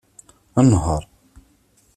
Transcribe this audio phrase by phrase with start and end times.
[0.69, 1.03] Nheṛ.